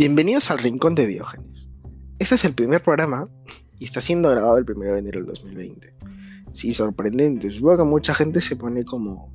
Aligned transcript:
Bienvenidos 0.00 0.50
al 0.50 0.56
Rincón 0.56 0.94
de 0.94 1.06
Diógenes. 1.06 1.68
Este 2.18 2.36
es 2.36 2.44
el 2.46 2.54
primer 2.54 2.82
programa 2.82 3.28
y 3.78 3.84
está 3.84 4.00
siendo 4.00 4.30
grabado 4.30 4.56
el 4.56 4.64
1 4.66 4.94
de 4.94 4.98
enero 4.98 5.18
del 5.18 5.26
2020. 5.26 5.94
Sí, 6.54 6.72
sorprendente. 6.72 7.50
Supongo 7.50 7.76
que 7.76 7.84
mucha 7.84 8.14
gente 8.14 8.40
se 8.40 8.56
pone 8.56 8.82
como 8.86 9.30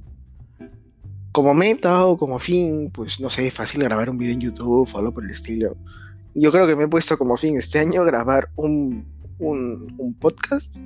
como 1.32 1.54
meta 1.54 2.08
o 2.08 2.18
como 2.18 2.40
fin, 2.40 2.90
pues 2.90 3.20
no 3.20 3.30
sé, 3.30 3.52
fácil 3.52 3.84
grabar 3.84 4.10
un 4.10 4.18
video 4.18 4.34
en 4.34 4.42
YouTube 4.42 4.90
o 4.92 4.98
algo 4.98 5.14
por 5.14 5.26
el 5.26 5.30
estilo. 5.30 5.78
Yo 6.34 6.52
creo 6.52 6.66
que 6.66 6.76
me 6.76 6.86
he 6.86 6.88
puesto 6.88 7.16
como 7.16 7.38
fin 7.38 7.58
este 7.58 7.78
año 7.78 8.04
grabar 8.04 8.50
un, 8.56 9.06
un, 9.38 10.16
podcast 10.20 10.78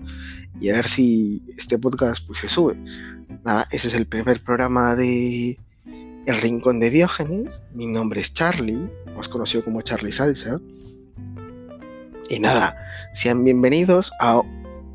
y 0.60 0.72
a 0.72 0.74
ver 0.74 0.90
si 0.90 1.42
este 1.58 1.80
podcast 1.80 2.28
pues 2.28 2.40
se 2.40 2.50
sube. 2.50 2.76
Nada, 3.46 3.66
ese 3.72 3.88
es 3.88 3.94
el 3.94 4.08
primer 4.08 4.44
programa 4.44 4.98
de 4.98 5.58
El 6.30 6.36
Rincón 6.36 6.80
de 6.80 6.92
Diógenes. 6.92 7.64
Mi 7.74 7.88
nombre 7.88 8.22
es 8.22 8.32
Charlie, 8.32 8.88
más 9.16 9.28
conocido 9.28 9.66
como 9.66 9.82
Charlie 9.82 10.12
Salsa. 10.12 10.62
Y 12.30 12.40
nada, 12.40 12.78
sean 13.14 13.44
bienvenidos 13.44 14.12
a 14.20 14.44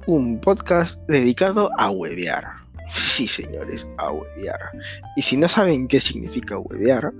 un 0.06 0.40
podcast 0.40 0.96
dedicado 1.08 1.72
a 1.76 1.90
webear. 1.90 2.44
Sí, 2.88 3.26
señores, 3.26 3.84
a 3.96 4.12
webear. 4.12 4.60
Y 5.16 5.22
si 5.22 5.36
no 5.36 5.48
saben 5.48 5.88
qué 5.88 5.98
significa 5.98 6.56
webear, 6.56 7.12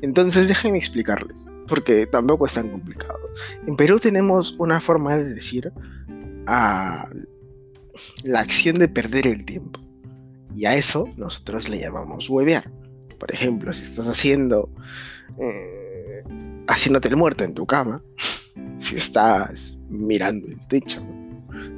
entonces 0.00 0.46
déjenme 0.46 0.78
explicarles, 0.78 1.50
porque 1.66 2.06
tampoco 2.06 2.46
es 2.46 2.54
tan 2.54 2.68
complicado. 2.68 3.18
En 3.66 3.74
Perú 3.74 3.98
tenemos 3.98 4.54
una 4.58 4.78
forma 4.78 5.16
de 5.16 5.34
decir 5.34 5.72
a 6.46 7.08
la 8.22 8.38
acción 8.38 8.78
de 8.78 8.86
perder 8.86 9.26
el 9.26 9.44
tiempo. 9.44 9.80
Y 10.54 10.66
a 10.66 10.76
eso 10.76 11.08
nosotros 11.16 11.68
le 11.68 11.80
llamamos 11.80 12.30
webear. 12.30 12.70
Por 13.18 13.32
ejemplo, 13.32 13.72
si 13.72 13.84
estás 13.84 14.08
haciendo 14.08 14.68
eh, 15.38 16.22
haciéndote 16.68 17.08
el 17.08 17.16
muerto 17.16 17.44
en 17.44 17.54
tu 17.54 17.66
cama, 17.66 18.02
si 18.78 18.96
estás 18.96 19.76
mirando 19.88 20.48
el 20.48 20.58
techo, 20.68 21.02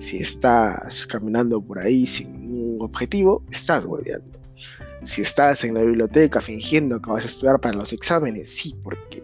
si 0.01 0.19
estás 0.19 1.07
caminando 1.07 1.61
por 1.61 1.79
ahí 1.79 2.07
sin 2.07 2.29
un 2.35 2.79
objetivo, 2.81 3.43
estás 3.51 3.85
hueveando. 3.85 4.39
Si 5.03 5.23
estás 5.23 5.63
en 5.65 5.75
la 5.75 5.83
biblioteca 5.83 6.41
fingiendo 6.41 7.01
que 7.01 7.11
vas 7.11 7.25
a 7.25 7.29
estudiar 7.29 7.61
para 7.61 7.77
los 7.77 7.93
exámenes, 7.93 8.51
sí, 8.51 8.75
porque 8.83 9.23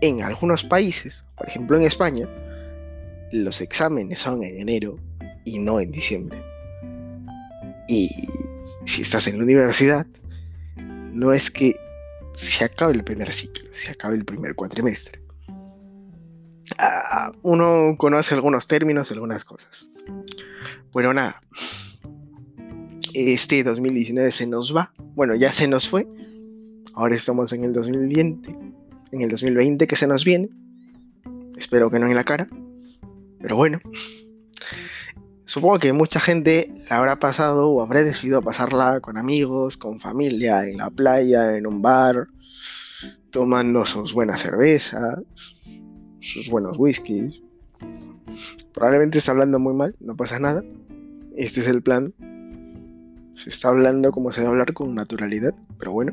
en 0.00 0.22
algunos 0.22 0.64
países, 0.64 1.24
por 1.36 1.48
ejemplo 1.48 1.76
en 1.76 1.82
España, 1.82 2.28
los 3.32 3.60
exámenes 3.60 4.20
son 4.20 4.42
en 4.42 4.58
enero 4.58 4.96
y 5.44 5.58
no 5.58 5.80
en 5.80 5.90
diciembre. 5.90 6.42
Y 7.88 8.10
si 8.84 9.02
estás 9.02 9.26
en 9.26 9.38
la 9.38 9.44
universidad, 9.44 10.06
no 11.12 11.32
es 11.32 11.50
que 11.50 11.76
se 12.34 12.64
acabe 12.64 12.94
el 12.94 13.04
primer 13.04 13.32
ciclo, 13.32 13.68
se 13.72 13.90
acabe 13.90 14.16
el 14.16 14.24
primer 14.24 14.54
cuatrimestre. 14.54 15.20
Ah, 16.78 17.32
uno 17.42 17.96
conoce 17.98 18.34
algunos 18.34 18.66
términos, 18.66 19.10
algunas 19.10 19.44
cosas. 19.44 19.90
Bueno, 20.92 21.12
nada. 21.12 21.40
Este 23.12 23.62
2019 23.64 24.30
se 24.30 24.46
nos 24.46 24.74
va. 24.74 24.92
Bueno, 25.14 25.34
ya 25.34 25.52
se 25.52 25.66
nos 25.68 25.88
fue. 25.88 26.06
Ahora 26.94 27.16
estamos 27.16 27.52
en 27.52 27.64
el 27.64 27.72
2020. 27.72 28.56
En 29.12 29.20
el 29.22 29.30
2020 29.30 29.86
que 29.86 29.96
se 29.96 30.06
nos 30.06 30.24
viene. 30.24 30.48
Espero 31.56 31.90
que 31.90 31.98
no 31.98 32.06
en 32.06 32.14
la 32.14 32.24
cara. 32.24 32.46
Pero 33.40 33.56
bueno. 33.56 33.80
Supongo 35.50 35.80
que 35.80 35.92
mucha 35.92 36.20
gente 36.20 36.72
la 36.88 36.98
habrá 36.98 37.16
pasado 37.16 37.68
o 37.70 37.82
habrá 37.82 38.04
decidido 38.04 38.40
pasarla 38.40 39.00
con 39.00 39.18
amigos, 39.18 39.76
con 39.76 39.98
familia, 39.98 40.62
en 40.62 40.76
la 40.76 40.90
playa, 40.90 41.56
en 41.56 41.66
un 41.66 41.82
bar, 41.82 42.28
tomando 43.30 43.84
sus 43.84 44.14
buenas 44.14 44.42
cervezas, 44.42 45.18
sus 46.20 46.48
buenos 46.48 46.76
whiskies. 46.78 47.42
Probablemente 48.72 49.18
está 49.18 49.32
hablando 49.32 49.58
muy 49.58 49.74
mal, 49.74 49.96
no 49.98 50.14
pasa 50.14 50.38
nada. 50.38 50.62
Este 51.36 51.62
es 51.62 51.66
el 51.66 51.82
plan. 51.82 52.14
Se 53.34 53.50
está 53.50 53.70
hablando 53.70 54.12
como 54.12 54.30
se 54.30 54.42
debe 54.42 54.52
hablar 54.52 54.72
con 54.72 54.94
naturalidad, 54.94 55.52
pero 55.80 55.90
bueno. 55.90 56.12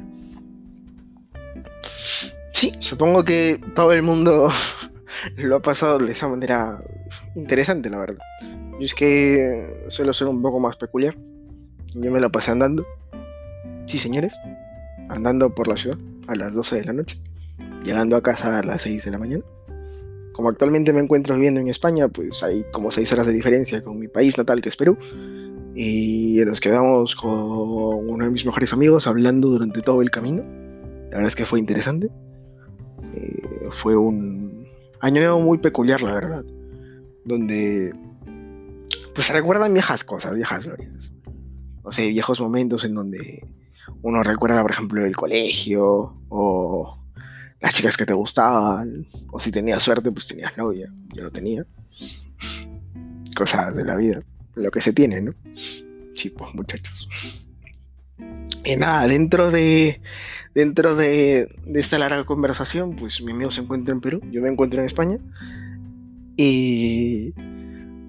Sí, 2.53 2.73
supongo 2.79 3.23
que 3.23 3.61
todo 3.75 3.93
el 3.93 4.01
mundo 4.01 4.49
lo 5.37 5.57
ha 5.57 5.61
pasado 5.61 5.99
de 5.99 6.11
esa 6.11 6.27
manera 6.27 6.83
interesante, 7.35 7.91
la 7.91 7.99
verdad. 7.99 8.17
Yo 8.79 8.85
es 8.85 8.93
que 8.93 9.85
suelo 9.87 10.13
ser 10.13 10.27
un 10.27 10.41
poco 10.41 10.59
más 10.59 10.75
peculiar. 10.77 11.15
Yo 11.95 12.11
me 12.11 12.19
lo 12.19 12.31
pasé 12.31 12.51
andando. 12.51 12.85
Sí, 13.87 13.97
señores. 13.97 14.33
Andando 15.09 15.53
por 15.53 15.67
la 15.67 15.77
ciudad 15.77 15.97
a 16.27 16.35
las 16.35 16.53
12 16.53 16.75
de 16.75 16.83
la 16.83 16.93
noche. 16.93 17.19
Llegando 17.83 18.15
a 18.15 18.21
casa 18.21 18.59
a 18.59 18.63
las 18.63 18.83
6 18.83 19.05
de 19.05 19.11
la 19.11 19.17
mañana. 19.17 19.43
Como 20.33 20.49
actualmente 20.49 20.93
me 20.93 20.99
encuentro 20.99 21.33
viviendo 21.33 21.59
en 21.59 21.67
España, 21.69 22.07
pues 22.07 22.43
hay 22.43 22.63
como 22.71 22.91
6 22.91 23.11
horas 23.13 23.25
de 23.25 23.33
diferencia 23.33 23.81
con 23.81 23.97
mi 23.97 24.07
país 24.07 24.37
natal, 24.37 24.61
que 24.61 24.69
es 24.69 24.75
Perú. 24.75 24.95
Y 25.73 26.41
nos 26.45 26.59
quedamos 26.59 27.15
con 27.15 27.31
uno 27.31 28.25
de 28.25 28.29
mis 28.29 28.45
mejores 28.45 28.73
amigos 28.73 29.07
hablando 29.07 29.47
durante 29.49 29.81
todo 29.81 30.03
el 30.03 30.11
camino. 30.11 30.43
La 31.09 31.17
verdad 31.17 31.27
es 31.29 31.35
que 31.35 31.45
fue 31.45 31.57
interesante. 31.57 32.09
Eh, 33.15 33.69
fue 33.71 33.95
un 33.95 34.67
año 34.99 35.39
muy 35.39 35.57
peculiar, 35.57 36.01
la 36.01 36.13
verdad. 36.13 36.45
Donde 37.25 37.93
pues 39.17 39.31
recuerdan 39.31 39.73
viejas 39.73 40.03
cosas, 40.03 40.35
viejas 40.35 40.63
glorias. 40.63 41.11
No 41.83 41.91
sé, 41.91 42.07
viejos 42.09 42.39
momentos 42.39 42.83
en 42.83 42.93
donde 42.93 43.43
uno 44.03 44.21
recuerda, 44.21 44.61
por 44.61 44.69
ejemplo, 44.69 45.03
el 45.03 45.15
colegio 45.15 46.21
o 46.29 46.99
las 47.59 47.73
chicas 47.73 47.97
que 47.97 48.05
te 48.05 48.13
gustaban, 48.13 49.07
o 49.31 49.39
si 49.39 49.49
tenías 49.49 49.81
suerte, 49.81 50.11
pues 50.11 50.27
tenías 50.27 50.55
novia. 50.55 50.93
Yo 51.15 51.23
no 51.23 51.31
tenía. 51.31 51.65
Cosas 53.35 53.75
de 53.75 53.85
la 53.85 53.95
vida, 53.95 54.21
lo 54.53 54.69
que 54.69 54.81
se 54.81 54.93
tiene, 54.93 55.19
¿no? 55.19 55.33
Sí, 56.13 56.29
pues 56.29 56.53
muchachos. 56.53 57.47
Y 58.63 58.75
nada, 58.75 59.07
dentro 59.07 59.49
de 59.49 59.99
dentro 60.53 60.95
de, 60.95 61.49
de, 61.65 61.79
esta 61.79 61.97
larga 61.97 62.23
conversación, 62.23 62.95
pues 62.95 63.19
mi 63.23 63.31
amigo 63.31 63.49
se 63.49 63.61
encuentra 63.61 63.95
en 63.95 64.01
Perú, 64.01 64.21
yo 64.29 64.43
me 64.43 64.49
encuentro 64.49 64.79
en 64.79 64.85
España. 64.85 65.17
Y 66.35 67.33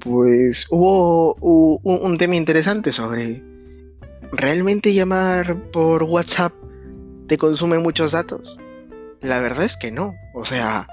pues 0.01 0.67
hubo 0.71 1.35
un, 1.35 2.19
tema 2.19 2.37
interesante 2.37 2.93
sobre 2.93 3.43
¿realmente 4.33 4.93
llamar 4.95 5.71
por 5.71 6.03
WhatsApp 6.03 6.53
te 7.27 7.39
consume 7.39 7.79
muchos 7.79 8.13
datos? 8.13 8.59
La 9.23 9.41
verdad 9.41 9.65
es 9.65 9.77
que 9.77 9.91
no. 9.91 10.15
O 10.35 10.45
sea, 10.45 10.87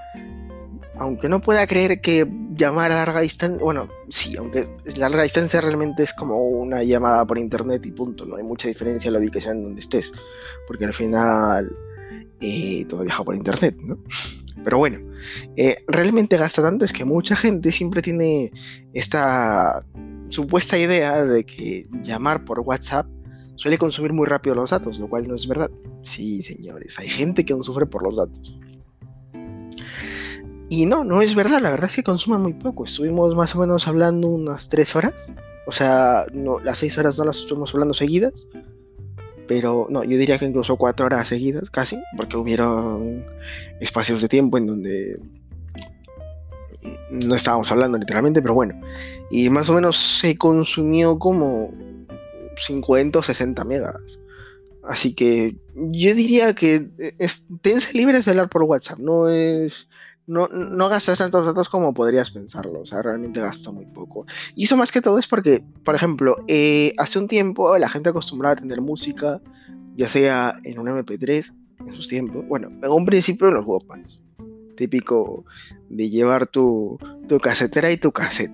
aunque 0.96 1.28
no 1.28 1.40
pueda 1.40 1.66
creer 1.66 2.00
que 2.00 2.26
llamar 2.56 2.92
a 2.92 2.96
larga 2.96 3.20
distancia, 3.20 3.62
bueno, 3.62 3.88
sí, 4.08 4.36
aunque 4.36 4.68
larga 4.96 5.22
distancia 5.22 5.60
realmente 5.60 6.02
es 6.02 6.12
como 6.12 6.48
una 6.48 6.82
llamada 6.82 7.24
por 7.26 7.38
internet 7.38 7.84
y 7.86 7.92
punto, 7.92 8.24
no 8.24 8.36
hay 8.36 8.42
mucha 8.42 8.68
diferencia 8.68 9.08
en 9.08 9.14
la 9.14 9.20
ubicación 9.20 9.62
donde 9.62 9.80
estés, 9.80 10.12
porque 10.66 10.86
al 10.86 10.94
final 10.94 11.70
eh, 12.40 12.84
todo 12.88 13.02
viaja 13.02 13.24
por 13.24 13.34
internet, 13.34 13.76
¿no? 13.80 13.98
Pero 14.64 14.78
bueno, 14.78 14.98
eh, 15.56 15.76
realmente 15.86 16.36
gasta 16.36 16.62
tanto 16.62 16.84
es 16.84 16.92
que 16.92 17.04
mucha 17.04 17.36
gente 17.36 17.72
siempre 17.72 18.02
tiene 18.02 18.52
esta 18.92 19.84
supuesta 20.28 20.78
idea 20.78 21.24
de 21.24 21.44
que 21.44 21.86
llamar 22.02 22.44
por 22.44 22.60
WhatsApp 22.60 23.06
suele 23.56 23.78
consumir 23.78 24.12
muy 24.12 24.26
rápido 24.26 24.54
los 24.54 24.70
datos, 24.70 24.98
lo 24.98 25.08
cual 25.08 25.28
no 25.28 25.34
es 25.34 25.46
verdad. 25.46 25.70
Sí, 26.02 26.42
señores, 26.42 26.98
hay 26.98 27.08
gente 27.08 27.44
que 27.44 27.54
no 27.54 27.62
sufre 27.62 27.86
por 27.86 28.02
los 28.02 28.16
datos. 28.16 28.56
Y 30.68 30.86
no, 30.86 31.04
no 31.04 31.22
es 31.22 31.34
verdad, 31.34 31.60
la 31.60 31.70
verdad 31.70 31.88
es 31.88 31.96
que 31.96 32.02
consume 32.02 32.38
muy 32.38 32.52
poco. 32.52 32.84
Estuvimos 32.84 33.34
más 33.36 33.54
o 33.54 33.60
menos 33.60 33.86
hablando 33.86 34.28
unas 34.28 34.68
3 34.68 34.96
horas. 34.96 35.32
O 35.66 35.72
sea, 35.72 36.26
las 36.64 36.78
6 36.78 36.98
horas 36.98 37.18
no 37.18 37.24
las 37.24 37.38
estuvimos 37.38 37.72
hablando 37.72 37.94
seguidas. 37.94 38.48
Pero 39.46 39.86
no, 39.90 40.02
yo 40.02 40.18
diría 40.18 40.38
que 40.38 40.46
incluso 40.46 40.76
4 40.76 41.06
horas 41.06 41.28
seguidas, 41.28 41.70
casi, 41.70 41.98
porque 42.16 42.36
hubieron 42.36 43.24
espacios 43.80 44.20
de 44.20 44.28
tiempo 44.28 44.58
en 44.58 44.66
donde 44.66 45.20
no 47.10 47.34
estábamos 47.34 47.70
hablando 47.70 47.98
literalmente, 47.98 48.42
pero 48.42 48.54
bueno. 48.54 48.80
Y 49.30 49.50
más 49.50 49.68
o 49.68 49.74
menos 49.74 49.96
se 49.96 50.36
consumió 50.36 51.18
como 51.18 51.72
50 52.56 53.18
o 53.18 53.22
60 53.22 53.64
megas. 53.64 54.18
Así 54.82 55.14
que 55.14 55.56
yo 55.74 56.14
diría 56.14 56.54
que 56.54 56.88
esténse 57.18 57.92
libres 57.92 58.24
de 58.24 58.30
hablar 58.30 58.48
por 58.48 58.62
WhatsApp. 58.62 58.98
No 58.98 59.28
es. 59.28 59.88
No, 60.26 60.48
no 60.48 60.88
gastas 60.88 61.18
tantos 61.18 61.46
datos 61.46 61.68
como 61.68 61.94
podrías 61.94 62.30
pensarlo. 62.30 62.80
O 62.80 62.86
sea, 62.86 63.02
realmente 63.02 63.40
gasta 63.40 63.70
muy 63.70 63.86
poco. 63.86 64.26
Y 64.54 64.64
eso 64.64 64.76
más 64.76 64.90
que 64.90 65.00
todo 65.00 65.18
es 65.18 65.28
porque, 65.28 65.62
por 65.84 65.94
ejemplo, 65.94 66.36
eh, 66.48 66.92
hace 66.98 67.18
un 67.18 67.28
tiempo 67.28 67.76
la 67.78 67.88
gente 67.88 68.08
acostumbraba 68.08 68.54
a 68.54 68.56
tener 68.56 68.80
música, 68.80 69.40
ya 69.94 70.08
sea 70.08 70.58
en 70.64 70.78
un 70.78 70.88
MP3, 70.88 71.52
en 71.86 71.94
sus 71.94 72.08
tiempos. 72.08 72.44
Bueno, 72.48 72.68
en 72.68 72.90
un 72.90 73.06
principio 73.06 73.48
en 73.48 73.54
los 73.54 73.66
Walkmans. 73.66 74.24
Típico 74.76 75.44
de 75.88 76.10
llevar 76.10 76.46
tu, 76.48 76.98
tu 77.28 77.38
casetera 77.38 77.90
y 77.90 77.96
tu 77.96 78.12
cassette. 78.12 78.52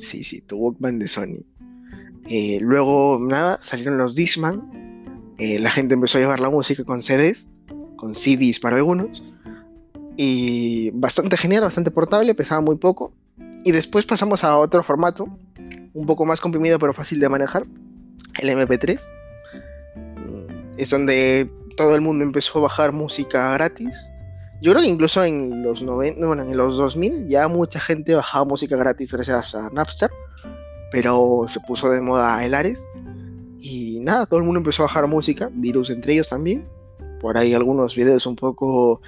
Sí, 0.00 0.24
sí, 0.24 0.40
tu 0.40 0.56
Walkman 0.56 0.98
de 0.98 1.08
Sony. 1.08 1.44
Eh, 2.28 2.58
luego, 2.60 3.18
nada, 3.20 3.58
salieron 3.62 3.98
los 3.98 4.14
Disman. 4.14 5.34
Eh, 5.38 5.58
la 5.58 5.70
gente 5.70 5.94
empezó 5.94 6.18
a 6.18 6.20
llevar 6.20 6.40
la 6.40 6.50
música 6.50 6.84
con 6.84 7.02
CDs, 7.02 7.50
con 7.96 8.14
CDs 8.14 8.60
para 8.60 8.76
algunos. 8.76 9.22
Y 10.16 10.90
bastante 10.92 11.36
genial, 11.36 11.62
bastante 11.62 11.90
portable, 11.90 12.34
pesaba 12.34 12.60
muy 12.60 12.76
poco. 12.76 13.12
Y 13.64 13.72
después 13.72 14.06
pasamos 14.06 14.44
a 14.44 14.58
otro 14.58 14.82
formato, 14.82 15.28
un 15.94 16.06
poco 16.06 16.24
más 16.24 16.40
comprimido 16.40 16.78
pero 16.78 16.94
fácil 16.94 17.20
de 17.20 17.28
manejar, 17.28 17.66
el 18.40 18.48
MP3. 18.48 19.00
Es 20.76 20.90
donde 20.90 21.50
todo 21.76 21.94
el 21.94 22.00
mundo 22.00 22.24
empezó 22.24 22.58
a 22.58 22.62
bajar 22.62 22.92
música 22.92 23.52
gratis. 23.54 24.08
Yo 24.62 24.72
creo 24.72 24.82
que 24.82 24.88
incluso 24.88 25.24
en 25.24 25.62
los 25.62 25.82
90, 25.82 26.26
bueno, 26.26 26.42
en 26.42 26.56
los 26.56 26.76
2000 26.76 27.26
ya 27.26 27.48
mucha 27.48 27.80
gente 27.80 28.14
bajaba 28.14 28.44
música 28.44 28.76
gratis 28.76 29.12
gracias 29.12 29.54
a 29.54 29.70
Napster, 29.70 30.10
pero 30.92 31.46
se 31.48 31.60
puso 31.60 31.90
de 31.90 32.02
moda 32.02 32.44
el 32.44 32.54
Ares 32.54 32.84
y 33.58 34.00
nada, 34.00 34.26
todo 34.26 34.38
el 34.38 34.44
mundo 34.44 34.58
empezó 34.58 34.82
a 34.82 34.86
bajar 34.86 35.06
música, 35.06 35.50
virus 35.52 35.90
entre 35.90 36.14
ellos 36.14 36.28
también. 36.28 36.66
Por 37.20 37.36
ahí 37.36 37.54
algunos 37.54 37.94
videos 37.94 38.26
un 38.26 38.36
poco 38.36 39.02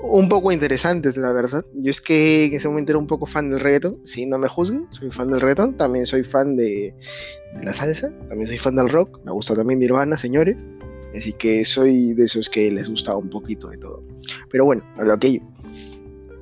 un 0.00 0.28
poco 0.28 0.52
interesantes, 0.52 1.16
la 1.16 1.32
verdad. 1.32 1.64
Yo 1.74 1.90
es 1.90 2.00
que 2.00 2.46
en 2.46 2.54
ese 2.54 2.68
momento 2.68 2.92
era 2.92 2.98
un 2.98 3.06
poco 3.06 3.26
fan 3.26 3.50
del 3.50 3.60
reggaeton, 3.60 3.98
si 4.04 4.26
no 4.26 4.38
me 4.38 4.48
juzguen, 4.48 4.86
soy 4.90 5.10
fan 5.10 5.30
del 5.30 5.40
reggaeton, 5.40 5.76
también 5.76 6.06
soy 6.06 6.22
fan 6.22 6.56
de, 6.56 6.94
la 7.62 7.72
salsa, 7.72 8.10
también 8.28 8.46
soy 8.46 8.58
fan 8.58 8.76
del 8.76 8.88
rock, 8.88 9.20
me 9.24 9.32
gusta 9.32 9.54
también 9.54 9.80
Nirvana, 9.80 10.16
señores. 10.16 10.66
Así 11.16 11.32
que 11.32 11.64
soy 11.64 12.12
de 12.14 12.24
esos 12.24 12.50
que 12.50 12.70
les 12.70 12.88
gusta 12.88 13.16
un 13.16 13.30
poquito 13.30 13.68
de 13.68 13.78
todo. 13.78 14.02
Pero 14.50 14.66
bueno, 14.66 14.84
a 14.98 15.04
lo 15.04 15.18
que 15.18 15.40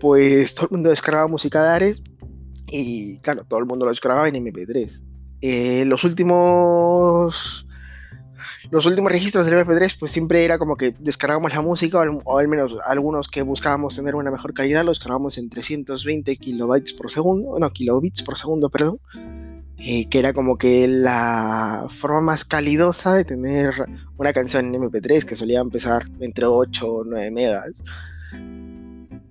Pues 0.01 0.55
todo 0.55 0.67
el 0.67 0.73
mundo 0.73 0.91
descargaba 0.91 1.29
música 1.29 1.63
de 1.63 1.69
Ares 1.71 2.03
y 2.69 3.19
claro, 3.19 3.45
todo 3.49 3.61
el 3.61 3.67
mundo 3.67 3.85
lo 3.85 3.91
descargaba 3.91 4.29
en 4.29 4.35
MP3. 4.35 5.03
Eh, 5.43 5.85
los 5.87 6.03
últimos 6.05 7.67
los 8.71 8.87
últimos 8.87 9.11
registros 9.11 9.47
del 9.47 9.65
MP3 9.65 9.97
pues 9.99 10.13
siempre 10.13 10.45
era 10.45 10.59
como 10.59 10.77
que 10.77 10.95
descargábamos 10.99 11.55
la 11.55 11.61
música 11.61 11.99
o 12.25 12.39
al, 12.39 12.49
menos 12.49 12.77
algunos 12.87 13.29
que 13.29 13.43
buscábamos 13.43 13.97
tener 13.97 14.15
una 14.15 14.31
mejor 14.31 14.55
calidad 14.55 14.85
los 14.85 14.99
descargábamos 14.99 15.39
en 15.39 15.51
320 15.51 16.37
kilobytes 16.37 16.93
por 16.93 17.11
segundo 17.11 17.59
no 17.59 17.73
kilobits 17.73 18.23
por 18.23 18.37
segundo 18.37 18.69
perdón. 18.69 18.99
Eh, 19.77 20.09
que 20.09 20.21
era 20.21 20.33
como 20.33 20.57
que 20.57 20.87
la 20.87 21.87
forma 21.91 22.21
más 22.21 22.45
calidosa 22.45 23.15
de 23.15 23.25
tener 23.25 23.75
una 24.17 24.33
canción 24.33 24.73
en 24.73 24.81
MP3 24.81 25.25
que 25.25 25.35
solía 25.35 25.61
empezar 25.61 26.07
entre 26.21 26.47
8 26.47 26.87
o 26.87 27.05
9 27.05 27.31
megas 27.33 27.83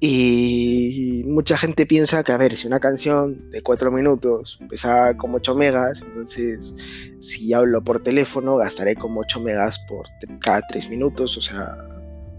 y 0.05 1.23
mucha 1.25 1.57
gente 1.57 1.85
piensa 1.85 2.25
que, 2.25 2.33
a 2.33 2.37
ver, 2.37 2.57
si 2.57 2.67
una 2.67 2.81
canción 2.81 3.49
de 3.51 3.61
4 3.61 3.89
minutos 3.89 4.59
pesa 4.69 5.15
como 5.15 5.37
8 5.37 5.55
megas, 5.55 6.01
entonces 6.01 6.75
si 7.21 7.53
hablo 7.53 7.81
por 7.81 8.01
teléfono 8.01 8.57
gastaré 8.57 8.95
como 8.95 9.21
8 9.21 9.39
megas 9.39 9.79
por 9.87 10.05
cada 10.41 10.61
3 10.67 10.89
minutos, 10.89 11.37
o 11.37 11.41
sea, 11.41 11.77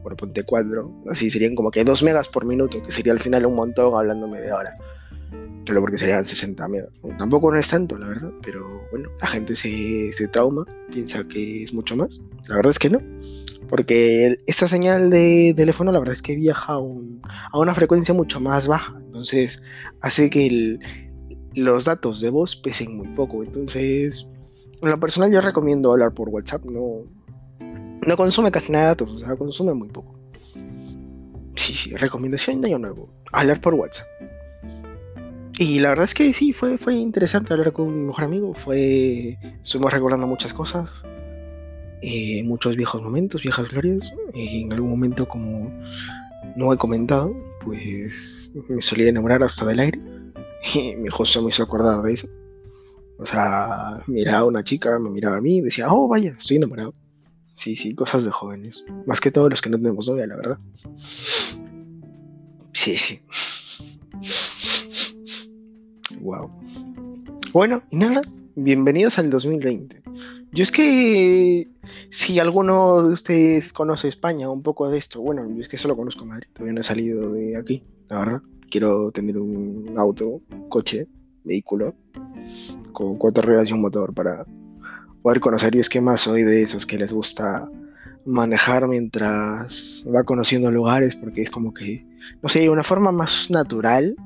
por 0.03 0.15
ponte 0.15 0.43
4, 0.43 1.05
así 1.11 1.31
serían 1.31 1.55
como 1.55 1.71
que 1.71 1.85
2 1.85 2.03
megas 2.03 2.29
por 2.29 2.45
minuto, 2.45 2.83
que 2.83 2.93
sería 2.93 3.15
al 3.15 3.21
final 3.21 3.47
un 3.47 3.57
montón 3.57 3.95
hablando 3.95 4.29
media 4.29 4.57
hora. 4.57 4.77
Solo 5.67 5.81
porque 5.81 5.97
serían 5.97 6.23
60 6.23 6.69
megas. 6.69 6.91
tampoco 7.17 7.51
no 7.51 7.59
es 7.59 7.69
tanto, 7.69 7.97
la 7.97 8.09
verdad, 8.09 8.31
pero 8.43 8.83
bueno, 8.91 9.09
la 9.23 9.27
gente 9.27 9.57
se, 9.57 10.13
se 10.13 10.29
trauma, 10.29 10.67
piensa 10.93 11.25
que 11.25 11.65
es 11.65 11.73
mucho 11.73 11.97
más. 11.97 12.21
La 12.47 12.57
verdad 12.57 12.73
es 12.73 12.79
que 12.79 12.91
no 12.91 12.99
porque 13.69 14.37
esta 14.47 14.69
señal 14.69 15.11
de 15.11 15.55
teléfono 15.57 15.93
la 15.93 15.99
verdad 15.99 16.15
es 16.15 16.23
que 16.23 16.37
viaja 16.37 16.75
a, 16.75 17.59
una 17.59 17.75
frecuencia 17.75 18.15
mucho 18.15 18.41
más 18.41 18.67
baja, 18.67 18.95
entonces 19.07 19.63
hace 20.01 20.31
que 20.31 20.79
los 21.55 21.85
datos 21.85 22.21
de 22.21 22.31
voz 22.31 22.57
pesen 22.57 22.97
muy 22.97 23.09
poco, 23.09 23.43
entonces 23.43 24.27
en 24.83 24.91
lo 24.91 25.01
personal 25.01 25.33
yo 25.33 25.41
recomiendo 25.41 25.93
hablar 25.93 26.13
por 26.13 26.29
WhatsApp, 26.29 26.65
no, 26.65 27.05
no 28.07 28.17
consume 28.17 28.51
casi 28.51 28.73
nada 28.73 28.85
de 28.85 28.91
datos, 28.91 29.13
o 29.13 29.19
sea, 29.19 29.37
consume 29.37 29.75
muy 29.75 29.89
poco. 29.89 30.15
Sí, 31.57 31.73
sí, 31.73 31.95
recomendación 31.97 32.61
de 32.61 32.69
año 32.69 32.79
nuevo, 32.79 33.09
hablar 33.33 33.61
por 33.61 33.75
WhatsApp. 33.75 34.07
Y 35.57 35.79
la 35.79 35.91
verdad 35.91 36.05
es 36.05 36.15
que 36.15 36.35
sí, 36.35 36.53
fue, 36.53 36.79
fue 36.79 36.95
interesante 36.95 37.53
hablar 37.53 37.73
con 37.73 37.97
mi 37.97 38.07
mejor 38.07 38.25
amigo, 38.25 38.55
fue, 38.55 39.39
estuvimos 39.63 39.93
recordando 39.93 40.27
muchas 40.27 40.53
cosas, 40.53 40.91
eh, 42.07 42.43
muchos 42.43 42.77
viejos 42.77 43.03
momentos, 43.03 43.43
viejas 43.43 43.71
glorias. 43.71 44.13
Eh, 44.35 44.61
en 44.61 44.73
algún 44.73 44.91
momento, 44.91 45.27
como 45.27 45.73
no 46.55 46.73
he 46.73 46.77
comentado, 46.77 47.35
pues 47.65 48.51
me 48.69 48.83
solía 48.83 49.09
enamorar 49.09 49.43
hasta 49.43 49.65
del 49.65 49.81
aire. 49.81 50.01
Y 50.75 50.97
mi 50.97 51.09
José 51.09 51.41
me 51.43 51.51
hizo 51.51 51.63
acordar 51.63 52.03
de 52.03 52.15
eso. 52.15 52.29
O 53.19 53.27
sea, 53.27 54.03
miraba 54.07 54.41
a 54.41 54.45
una 54.45 54.65
chica, 54.65 54.99
me 54.99 55.11
miraba 55.11 55.37
a 55.37 55.41
mí 55.41 55.59
y 55.59 55.61
decía, 55.61 55.93
oh, 55.93 56.09
vaya, 56.09 56.35
estoy 56.39 56.57
enamorado. 56.57 56.95
Sí, 57.53 57.77
sí, 57.77 57.95
cosas 57.95 58.25
de 58.25 58.31
jóvenes. 58.31 58.83
Más 59.07 59.21
que 59.21 59.31
todos 59.31 59.51
los 59.51 59.61
que 59.61 59.71
no 59.71 59.77
tenemos 59.77 60.09
novia, 60.09 60.27
la 60.27 60.37
verdad. 60.37 60.59
Sí, 62.73 62.97
sí. 62.97 63.21
Wow. 66.21 66.51
Bueno, 67.53 67.83
y 67.91 67.97
nada, 67.97 68.23
bienvenidos 68.55 69.19
al 69.19 69.29
2020. 69.29 70.01
Yo 70.53 70.63
es 70.63 70.73
que 70.73 71.69
si 72.11 72.39
alguno 72.39 73.07
de 73.07 73.15
ustedes 73.15 73.73
conoce 73.73 74.09
España, 74.09 74.49
un 74.51 74.63
poco 74.63 74.89
de 74.89 74.99
esto, 74.99 75.21
bueno, 75.21 75.49
yo 75.49 75.61
es 75.61 75.69
que 75.69 75.79
solo 75.79 75.97
conozco 75.97 76.25
Madrid, 76.25 76.49
todavía 76.53 76.75
no 76.75 76.81
he 76.81 76.85
salido 76.85 77.33
de 77.33 77.57
aquí, 77.57 77.83
la 78.09 78.19
verdad. 78.19 78.43
Quiero 78.71 79.13
tener 79.13 79.39
un 79.39 79.95
auto, 79.97 80.41
coche, 80.69 81.07
vehículo, 81.45 81.95
con 82.93 83.17
cuatro 83.17 83.43
ruedas 83.43 83.71
y 83.71 83.73
un 83.73 83.81
motor 83.81 84.13
para 84.15 84.45
poder 85.23 85.41
conocer. 85.41 85.75
Yo 85.75 85.81
es 85.81 85.89
que 85.89 86.01
más 86.01 86.23
soy 86.23 86.43
de 86.43 86.63
esos 86.63 86.87
que 86.87 86.99
les 86.99 87.13
gusta 87.13 87.71
manejar 88.27 88.89
mientras 88.89 90.05
va 90.13 90.25
conociendo 90.25 90.71
lugares, 90.71 91.15
porque 91.15 91.43
es 91.43 91.51
como 91.51 91.75
que, 91.75 92.07
no 92.43 92.49
sé, 92.49 92.69
una 92.69 92.83
forma 92.83 93.13
más 93.13 93.51
natural, 93.51 94.17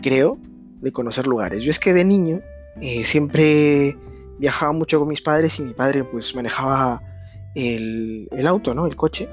creo, 0.00 0.38
de 0.80 0.92
conocer 0.92 1.26
lugares. 1.26 1.62
Yo 1.62 1.70
es 1.70 1.78
que 1.78 1.92
de 1.92 2.04
niño 2.04 2.40
eh, 2.80 3.04
siempre 3.04 3.96
viajaba 4.38 4.72
mucho 4.72 4.98
con 4.98 5.08
mis 5.08 5.20
padres 5.20 5.58
y 5.58 5.62
mi 5.62 5.72
padre 5.72 6.04
pues 6.04 6.34
manejaba 6.34 7.00
el, 7.54 8.46
auto, 8.46 8.74
¿no? 8.74 8.86
El 8.86 8.96
coche. 8.96 9.28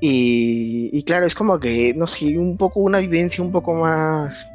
Y, 0.00 1.02
claro, 1.04 1.26
es 1.26 1.34
como 1.34 1.60
que, 1.60 1.92
no 1.94 2.06
sé, 2.06 2.38
un 2.38 2.56
poco 2.56 2.80
una 2.80 3.00
vivencia 3.00 3.44
un 3.44 3.52
poco 3.52 3.74
más, 3.74 4.46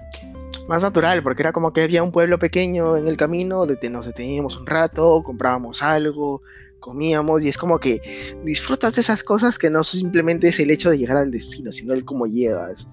más 0.68 0.82
natural, 0.82 1.22
porque 1.22 1.44
era 1.44 1.54
como 1.54 1.72
que 1.72 1.84
había 1.84 2.02
un 2.02 2.12
pueblo 2.12 2.40
pequeño 2.40 2.98
en 2.98 3.08
el 3.08 3.16
camino, 3.16 3.66
de, 3.68 3.90
nos 3.90 4.08
deteníamos 4.08 4.58
un 4.58 4.66
rato, 4.66 5.22
comprábamos 5.24 5.84
algo, 5.84 6.42
comíamos, 6.80 7.44
y 7.44 7.50
es 7.50 7.58
como 7.58 7.80
que 7.80 8.02
disfrutas 8.44 8.96
de 8.96 9.02
esas 9.02 9.24
cosas 9.24 9.60
que 9.60 9.70
no 9.70 9.84
simplemente 9.84 10.48
es 10.48 10.60
el 10.60 10.72
hecho 10.72 10.90
de 10.90 10.98
llegar 10.98 11.18
al 11.18 11.30
destino, 11.30 11.72
sino 11.72 11.94
el 11.94 12.06
cómo 12.06 12.26
llegas. 12.26 12.88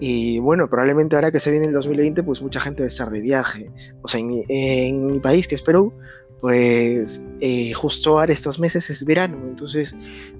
Y 0.00 0.40
bueno, 0.40 0.68
probablemente 0.68 1.14
ahora 1.14 1.30
que 1.30 1.40
se 1.40 1.52
viene 1.52 1.66
el 1.66 1.72
2020, 1.72 2.24
pues 2.24 2.42
mucha 2.42 2.60
gente 2.60 2.82
va 2.82 2.86
a 2.86 2.88
estar 2.88 3.10
de 3.10 3.20
viaje. 3.20 3.70
O 4.02 4.08
sea, 4.08 4.18
en 4.18 4.44
en 4.48 5.06
mi 5.06 5.20
país, 5.20 5.46
que 5.46 5.54
es 5.54 5.62
Perú, 5.62 5.92
pues 6.40 7.22
eh, 7.40 7.72
justo 7.74 8.18
ahora 8.18 8.32
estos 8.32 8.58
meses 8.58 8.88
es 8.90 9.04
verano, 9.04 9.38
entonces 9.46 9.94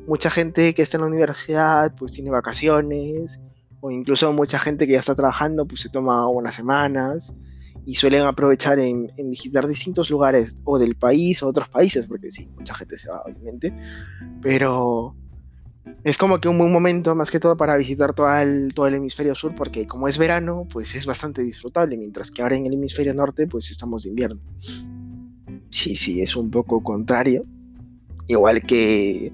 mucha 0.07 0.31
gente 0.31 0.75
que 0.75 0.83
está 0.83 0.97
en 0.97 1.03
la 1.03 1.09
universidad 1.09 1.95
pues 1.97 2.13
tiene 2.13 2.31
vacaciones, 2.31 3.41
o 3.81 3.91
incluso 3.91 4.33
mucha 4.33 4.59
gente 4.59 4.87
que 4.87 4.95
ya 4.95 5.01
está 5.01 5.15
trabajando 5.15 5.67
pues 5.67 5.83
se 5.83 5.89
toma 5.91 6.27
unas 6.29 6.55
semanas 6.55 7.37
y 7.85 7.95
suelen 7.95 8.23
aprovechar 8.23 8.79
en, 8.79 9.13
visitar 9.17 9.67
distintos 9.69 10.11
lugares 10.11 10.59
o 10.65 10.79
del 10.79 10.97
país 10.97 11.43
o 11.43 11.49
otros 11.49 11.69
países, 11.69 12.07
porque 12.07 12.31
sí, 12.31 12.49
mucha 12.57 12.75
gente 12.75 12.97
se 12.97 13.11
va 13.11 13.23
obviamente, 13.23 13.73
pero 14.41 15.15
es 16.03 16.19
como 16.19 16.41
que 16.41 16.49
un 16.49 16.59
buen 16.59 16.73
momento 16.73 17.15
más 17.15 17.31
que 17.31 17.39
todo 17.39 17.57
para 17.57 17.77
visitar 17.77 18.15
todo 18.15 18.35
el, 18.35 18.73
todo 18.75 18.87
el 18.87 18.95
hemisferio 18.95 19.35
sur, 19.35 19.55
porque 19.55 19.87
como 19.87 20.09
es 20.09 20.19
verano 20.19 20.67
pues 20.73 20.95
es 20.95 21.07
bastante 21.07 21.43
disfrutable, 21.43 21.97
mientras 21.97 22.31
que 22.31 22.43
ahora 22.43 22.57
en 22.57 22.67
el 22.67 22.73
hemisferio 22.73 23.13
norte 23.13 23.47
pues 23.47 23.71
estamos 23.71 24.05
de 24.05 24.09
invierno 24.09 24.41
sí, 25.71 25.97
sí, 25.97 26.23
es 26.23 26.37
un 26.37 26.51
poco 26.51 26.83
contrario. 26.83 27.45
Igual 28.29 28.63
que 28.63 29.33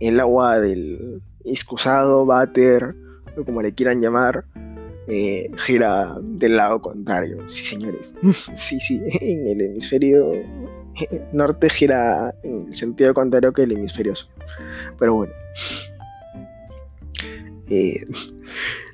el 0.00 0.20
agua 0.20 0.60
del 0.60 1.20
excusado, 1.44 2.24
váter, 2.24 2.94
o 3.36 3.44
como 3.44 3.62
le 3.62 3.72
quieran 3.72 4.00
llamar, 4.00 4.44
eh, 5.08 5.50
gira 5.56 6.16
del 6.20 6.56
lado 6.56 6.80
contrario. 6.80 7.48
Sí, 7.48 7.64
señores. 7.64 8.14
sí, 8.56 8.80
sí, 8.80 9.00
en 9.20 9.48
el 9.48 9.60
hemisferio 9.60 10.32
norte 11.32 11.68
gira 11.68 12.34
en 12.42 12.68
el 12.68 12.74
sentido 12.74 13.14
contrario 13.14 13.52
que 13.52 13.62
el 13.62 13.72
hemisferio 13.72 14.16
sur. 14.16 14.30
Pero 14.98 15.14
bueno. 15.14 15.32
Eh, 17.68 18.04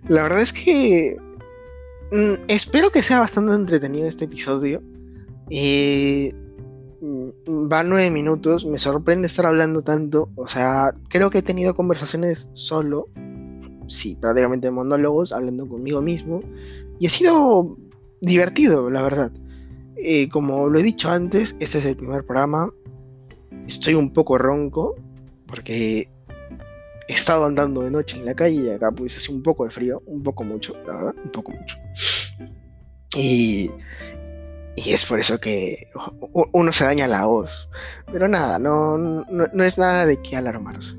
la 0.09 0.23
verdad 0.25 0.40
es 0.40 0.52
que 0.52 1.16
mm, 2.11 2.45
espero 2.49 2.90
que 2.90 3.02
sea 3.02 3.21
bastante 3.21 3.54
entretenido 3.54 4.09
este 4.09 4.25
episodio. 4.25 4.83
Eh, 5.50 6.35
va 7.02 7.82
nueve 7.82 8.11
minutos, 8.11 8.64
me 8.64 8.78
sorprende 8.78 9.26
estar 9.26 9.47
hablando 9.47 9.82
tanto, 9.82 10.28
o 10.37 10.47
sea, 10.47 10.94
creo 11.09 11.30
que 11.30 11.38
he 11.38 11.42
tenido 11.42 11.75
conversaciones 11.75 12.49
solo, 12.52 13.09
sí, 13.88 14.16
prácticamente 14.21 14.71
monólogos, 14.71 15.32
hablando 15.32 15.68
conmigo 15.68 16.00
mismo, 16.00 16.40
y 17.00 17.06
ha 17.06 17.11
sido 17.11 17.76
divertido, 18.21 18.88
la 18.90 19.02
verdad. 19.02 19.32
Eh, 19.97 20.28
como 20.28 20.68
lo 20.68 20.78
he 20.78 20.82
dicho 20.82 21.11
antes, 21.11 21.56
este 21.59 21.78
es 21.78 21.87
el 21.87 21.97
primer 21.97 22.25
programa, 22.25 22.73
estoy 23.66 23.94
un 23.94 24.12
poco 24.12 24.38
ronco, 24.38 24.94
porque 25.47 26.09
he 27.09 27.12
estado 27.12 27.44
andando 27.47 27.82
de 27.82 27.90
noche 27.90 28.16
en 28.16 28.26
la 28.26 28.35
calle 28.35 28.62
y 28.62 28.71
acá 28.71 28.92
pues 28.92 29.16
hace 29.16 29.32
un 29.32 29.42
poco 29.42 29.64
de 29.64 29.71
frío, 29.71 30.02
un 30.06 30.23
poco 30.23 30.44
mucho, 30.44 30.75
la 30.87 30.94
verdad, 30.94 31.14
un 31.25 31.32
poco 31.32 31.52
mucho. 31.52 31.76
Y, 33.16 33.71
y 34.76 34.93
es 34.93 35.05
por 35.05 35.21
eso 35.21 35.38
que 35.38 35.88
uno 36.52 36.73
se 36.73 36.85
daña 36.85 37.07
la 37.07 37.26
voz. 37.26 37.69
Pero 38.11 38.29
nada, 38.29 38.59
no, 38.59 38.97
no, 38.99 39.64
es 39.64 39.79
nada 39.79 40.07
de 40.07 40.21
que 40.23 40.37
alarmarse. 40.37 40.97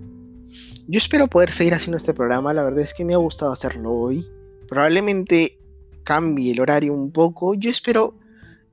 Yo 0.88 0.98
espero 0.98 1.28
poder 1.28 1.52
seguir 1.52 1.74
haciendo 1.74 1.98
este 1.98 2.14
programa, 2.14 2.54
la 2.54 2.64
verdad 2.64 2.82
es 2.82 2.94
que 2.94 3.06
me 3.06 3.14
ha 3.14 3.18
gustado 3.18 3.52
hacerlo 3.52 3.92
hoy. 3.92 4.26
Probablemente 4.68 5.58
cambie 6.04 6.52
el 6.52 6.62
horario 6.62 6.94
un 6.94 7.12
poco. 7.12 7.56
Yo 7.56 7.70
espero 7.70 8.16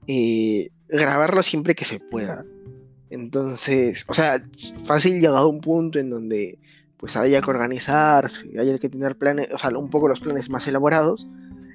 eh, 0.07 0.71
grabarlo 0.89 1.43
siempre 1.43 1.75
que 1.75 1.85
se 1.85 2.01
pueda. 2.01 2.45
Entonces, 3.11 4.05
o 4.09 4.15
sea, 4.15 4.45
fácil 4.85 5.15
llegado 5.15 5.39
a 5.39 5.47
un 5.47 5.61
punto 5.61 5.99
en 5.99 6.11
donde 6.11 6.59
pues 6.97 7.17
haya 7.17 7.41
que 7.41 7.51
organizarse, 7.51 8.51
haya 8.59 8.79
que 8.79 8.91
tener 8.91 9.17
planes, 9.17 9.49
o 9.55 9.59
sea, 9.59 9.71
un 9.71 9.89
poco 9.89 10.09
los 10.09 10.21
planes 10.21 10.51
más 10.51 10.67
elaborados. 10.67 11.27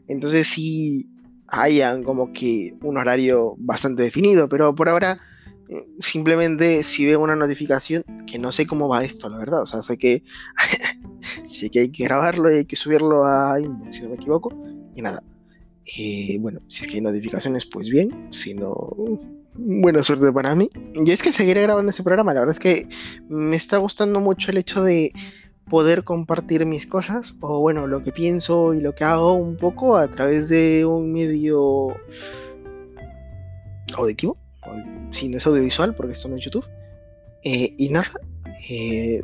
Entonces 0.07 0.47
sí 0.47 1.09
hayan 1.47 2.03
como 2.03 2.33
que 2.33 2.75
un 2.81 2.97
horario 2.97 3.55
bastante 3.57 4.03
definido, 4.03 4.49
pero 4.49 4.73
por 4.75 4.89
ahora 4.89 5.17
eh, 5.67 5.85
simplemente 5.99 6.83
si 6.83 7.05
veo 7.05 7.19
una 7.19 7.35
notificación, 7.35 8.03
que 8.27 8.37
no 8.37 8.51
sé 8.51 8.67
cómo 8.67 8.87
va 8.87 9.03
esto, 9.03 9.29
la 9.29 9.37
verdad, 9.37 9.61
o 9.63 9.65
sea, 9.65 9.81
sé 9.81 9.97
que, 9.97 10.23
sé 11.45 11.69
que 11.69 11.79
hay 11.79 11.89
que 11.89 12.03
grabarlo 12.03 12.51
y 12.51 12.57
hay 12.57 12.65
que 12.65 12.75
subirlo 12.75 13.25
a 13.25 13.59
Inbox, 13.59 13.95
si 13.95 14.03
no 14.03 14.09
me 14.09 14.15
equivoco, 14.15 14.53
y 14.95 15.01
nada. 15.01 15.23
Eh, 15.97 16.37
bueno, 16.39 16.61
si 16.67 16.83
es 16.83 16.87
que 16.87 16.95
hay 16.95 17.01
notificaciones, 17.01 17.65
pues 17.65 17.89
bien, 17.89 18.27
si 18.31 18.53
no, 18.53 18.73
buena 19.55 20.03
suerte 20.03 20.31
para 20.31 20.55
mí. 20.55 20.69
Y 20.93 21.09
es 21.11 21.21
que 21.21 21.31
seguiré 21.31 21.61
grabando 21.61 21.89
ese 21.89 22.03
programa, 22.03 22.33
la 22.33 22.41
verdad 22.41 22.55
es 22.55 22.59
que 22.59 22.87
me 23.29 23.55
está 23.55 23.77
gustando 23.77 24.19
mucho 24.19 24.51
el 24.51 24.57
hecho 24.57 24.83
de 24.83 25.11
poder 25.69 26.03
compartir 26.03 26.65
mis 26.65 26.85
cosas, 26.85 27.35
o 27.41 27.59
bueno, 27.59 27.87
lo 27.87 28.03
que 28.03 28.11
pienso 28.11 28.73
y 28.73 28.81
lo 28.81 28.93
que 28.93 29.03
hago 29.03 29.33
un 29.33 29.57
poco 29.57 29.97
a 29.97 30.07
través 30.07 30.49
de 30.49 30.85
un 30.85 31.11
medio 31.11 31.95
auditivo, 33.95 34.37
si 35.11 35.29
no 35.29 35.37
es 35.37 35.47
audiovisual, 35.47 35.95
porque 35.95 36.13
esto 36.13 36.27
no 36.27 36.37
es 36.37 36.45
YouTube. 36.45 36.65
Eh, 37.43 37.73
y 37.77 37.89
nada, 37.89 38.07
eh, 38.69 39.21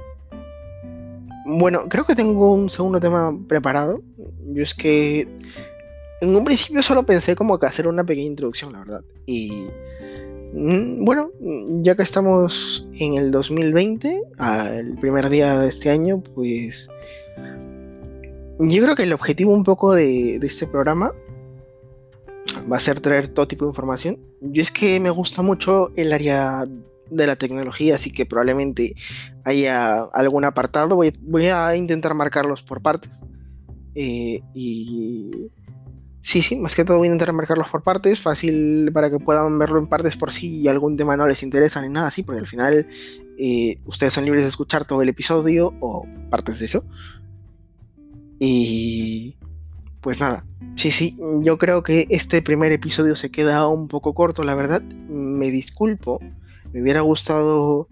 bueno, 1.45 1.87
creo 1.89 2.05
que 2.05 2.15
tengo 2.15 2.53
un 2.53 2.69
segundo 2.69 2.99
tema 2.99 3.37
preparado. 3.47 4.01
Yo 4.53 4.63
es 4.63 4.73
que 4.73 5.27
en 6.21 6.35
un 6.35 6.43
principio 6.43 6.83
solo 6.83 7.03
pensé 7.05 7.35
como 7.35 7.59
que 7.59 7.65
hacer 7.65 7.87
una 7.87 8.03
pequeña 8.03 8.27
introducción, 8.27 8.73
la 8.73 8.79
verdad. 8.79 9.03
Y 9.25 9.65
bueno, 10.53 11.31
ya 11.81 11.95
que 11.95 12.03
estamos 12.03 12.85
en 12.99 13.13
el 13.13 13.31
2020, 13.31 14.21
el 14.71 14.95
primer 14.97 15.29
día 15.29 15.57
de 15.59 15.69
este 15.69 15.89
año, 15.89 16.21
pues 16.35 16.89
yo 18.59 18.83
creo 18.83 18.95
que 18.95 19.03
el 19.03 19.13
objetivo 19.13 19.53
un 19.53 19.63
poco 19.63 19.93
de, 19.93 20.35
este 20.35 20.67
programa 20.67 21.13
va 22.71 22.77
a 22.77 22.79
ser 22.79 22.99
traer 22.99 23.27
todo 23.29 23.47
tipo 23.47 23.65
de 23.65 23.69
información. 23.69 24.19
Yo 24.41 24.61
es 24.61 24.71
que 24.71 24.99
me 24.99 25.09
gusta 25.09 25.41
mucho 25.41 25.91
el 25.95 26.11
área 26.11 26.65
de 27.09 27.27
la 27.27 27.35
tecnología, 27.35 27.95
así 27.95 28.11
que 28.11 28.25
probablemente 28.25 28.95
haya 29.45 30.03
algún 30.13 30.45
apartado. 30.45 30.95
Voy, 30.95 31.45
a 31.45 31.75
intentar 31.75 32.13
marcarlos 32.13 32.61
por 32.61 32.81
partes. 32.81 33.11
Eh, 33.95 34.41
y 34.53 35.31
Sí, 36.21 36.43
sí, 36.43 36.55
más 36.55 36.75
que 36.75 36.85
todo 36.85 36.99
voy 36.99 37.07
a 37.07 37.11
intentar 37.11 37.33
marcarlos 37.33 37.67
por 37.69 37.81
partes, 37.81 38.19
fácil 38.19 38.91
para 38.93 39.09
que 39.09 39.17
puedan 39.17 39.57
verlo 39.57 39.79
en 39.79 39.87
partes 39.87 40.15
por 40.15 40.31
si 40.31 40.67
algún 40.67 40.95
tema 40.95 41.17
no 41.17 41.27
les 41.27 41.41
interesa 41.41 41.81
ni 41.81 41.89
nada 41.89 42.09
así, 42.09 42.21
porque 42.21 42.39
al 42.39 42.47
final 42.47 42.87
eh, 43.39 43.79
ustedes 43.85 44.13
son 44.13 44.25
libres 44.25 44.43
de 44.43 44.49
escuchar 44.49 44.85
todo 44.85 45.01
el 45.01 45.09
episodio 45.09 45.73
o 45.79 46.05
partes 46.29 46.59
de 46.59 46.65
eso. 46.65 46.85
Y 48.37 49.35
pues 50.01 50.19
nada, 50.19 50.45
sí, 50.75 50.91
sí, 50.91 51.17
yo 51.41 51.57
creo 51.57 51.81
que 51.81 52.05
este 52.11 52.43
primer 52.43 52.71
episodio 52.71 53.15
se 53.15 53.31
queda 53.31 53.67
un 53.67 53.87
poco 53.87 54.13
corto, 54.13 54.43
la 54.43 54.53
verdad. 54.53 54.81
Me 54.81 55.49
disculpo, 55.49 56.19
me 56.71 56.83
hubiera 56.83 57.01
gustado 57.01 57.87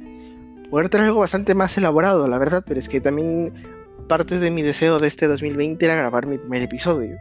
poder 0.70 0.90
tener 0.90 1.08
algo 1.08 1.22
bastante 1.22 1.56
más 1.56 1.76
elaborado, 1.80 2.28
la 2.28 2.38
verdad, 2.38 2.64
pero 2.68 2.80
es 2.80 2.90
que 2.90 3.02
también 3.02 3.54
parte 4.08 4.38
de 4.38 4.52
mi 4.52 4.62
deseo 4.62 5.00
de 5.00 5.08
este 5.08 5.28
2020 5.28 5.84
era 5.84 5.96
grabar 5.96 6.28
mi 6.28 6.38
primer 6.38 6.62
episodio. 6.62 7.18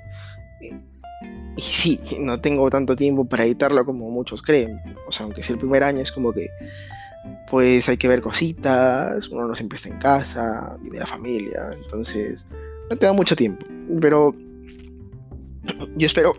Y 1.58 1.60
sí, 1.60 2.00
no 2.20 2.40
tengo 2.40 2.70
tanto 2.70 2.94
tiempo 2.94 3.24
para 3.24 3.44
editarlo 3.44 3.84
como 3.84 4.08
muchos 4.10 4.40
creen. 4.40 4.80
O 5.08 5.12
sea, 5.12 5.24
aunque 5.24 5.42
sea 5.42 5.54
el 5.54 5.58
primer 5.58 5.82
año, 5.82 6.02
es 6.02 6.12
como 6.12 6.32
que 6.32 6.48
pues 7.50 7.88
hay 7.88 7.96
que 7.96 8.08
ver 8.08 8.22
cositas, 8.22 9.28
uno 9.28 9.46
no 9.46 9.54
siempre 9.54 9.76
está 9.76 9.88
en 9.88 9.98
casa, 9.98 10.76
vive 10.80 10.98
la 10.98 11.06
familia, 11.06 11.70
entonces 11.74 12.46
no 12.88 12.96
te 12.96 13.04
da 13.04 13.12
mucho 13.12 13.34
tiempo. 13.34 13.66
Pero 14.00 14.34
yo 15.96 16.06
espero 16.06 16.34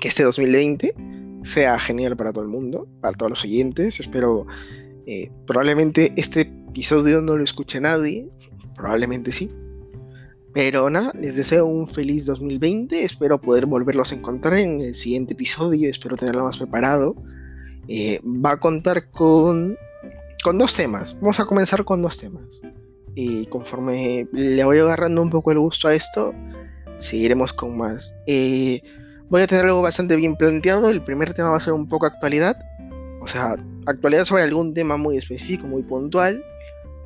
que 0.00 0.08
este 0.08 0.22
2020 0.22 0.94
sea 1.42 1.78
genial 1.78 2.16
para 2.16 2.32
todo 2.32 2.44
el 2.44 2.50
mundo, 2.50 2.86
para 3.00 3.16
todos 3.16 3.30
los 3.30 3.44
oyentes. 3.44 3.98
Espero, 3.98 4.46
eh, 5.06 5.30
probablemente 5.46 6.12
este 6.16 6.42
episodio 6.42 7.22
no 7.22 7.34
lo 7.34 7.42
escuche 7.42 7.80
nadie, 7.80 8.28
probablemente 8.76 9.32
sí, 9.32 9.50
pero 10.52 10.90
nada, 10.90 11.12
les 11.18 11.36
deseo 11.36 11.66
un 11.66 11.86
feliz 11.86 12.26
2020. 12.26 13.04
Espero 13.04 13.40
poder 13.40 13.66
volverlos 13.66 14.12
a 14.12 14.16
encontrar 14.16 14.58
en 14.58 14.80
el 14.80 14.96
siguiente 14.96 15.34
episodio. 15.34 15.88
Espero 15.88 16.16
tenerlo 16.16 16.44
más 16.44 16.58
preparado. 16.58 17.14
Eh, 17.86 18.20
va 18.24 18.52
a 18.52 18.56
contar 18.60 19.10
con, 19.10 19.76
con 20.42 20.58
dos 20.58 20.74
temas. 20.74 21.16
Vamos 21.20 21.38
a 21.38 21.44
comenzar 21.44 21.84
con 21.84 22.02
dos 22.02 22.18
temas. 22.18 22.60
Y 23.14 23.46
conforme 23.46 24.26
le 24.32 24.64
voy 24.64 24.78
agarrando 24.78 25.22
un 25.22 25.30
poco 25.30 25.52
el 25.52 25.58
gusto 25.58 25.88
a 25.88 25.94
esto, 25.94 26.34
seguiremos 26.98 27.52
con 27.52 27.76
más. 27.76 28.12
Eh, 28.26 28.82
voy 29.28 29.42
a 29.42 29.46
tener 29.46 29.66
algo 29.66 29.82
bastante 29.82 30.16
bien 30.16 30.36
planteado. 30.36 30.90
El 30.90 31.02
primer 31.02 31.32
tema 31.32 31.50
va 31.50 31.58
a 31.58 31.60
ser 31.60 31.74
un 31.74 31.88
poco 31.88 32.06
actualidad. 32.06 32.56
O 33.22 33.26
sea, 33.26 33.56
actualidad 33.86 34.24
sobre 34.24 34.42
algún 34.42 34.74
tema 34.74 34.96
muy 34.96 35.16
específico, 35.16 35.66
muy 35.66 35.82
puntual. 35.82 36.42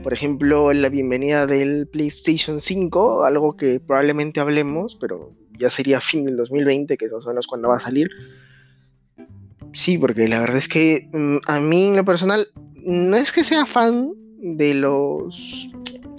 Por 0.03 0.13
ejemplo, 0.13 0.73
la 0.73 0.89
bienvenida 0.89 1.47
del 1.47 1.87
PlayStation 1.87 2.61
5, 2.61 3.25
algo 3.25 3.57
que 3.57 3.81
probablemente 3.81 4.41
hablemos, 4.41 4.97
pero 5.01 5.33
ya 5.59 5.71
sería 5.71 6.01
fin 6.01 6.25
del 6.25 6.37
2020, 6.37 6.97
que 6.97 7.05
es 7.07 7.13
más 7.13 7.25
o 7.25 7.29
menos 7.29 7.47
cuando 7.47 7.69
va 7.69 7.77
a 7.77 7.81
salir. 7.81 8.11
Sí, 9.73 9.99
porque 9.99 10.29
la 10.29 10.41
verdad 10.41 10.59
es 10.59 10.69
que 10.69 11.09
mm, 11.13 11.37
a 11.47 11.61
mí 11.61 11.87
en 11.87 11.97
lo 11.97 12.05
personal 12.05 12.49
no 12.85 13.17
es 13.17 13.33
que 13.33 13.45
sea 13.45 13.67
fan 13.67 14.13
de 14.39 14.75
los... 14.75 15.69